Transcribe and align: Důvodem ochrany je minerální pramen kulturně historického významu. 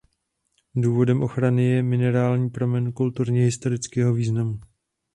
Důvodem 0.75 1.23
ochrany 1.23 1.65
je 1.65 1.83
minerální 1.83 2.49
pramen 2.49 2.91
kulturně 2.91 3.41
historického 3.41 4.13
významu. 4.13 4.59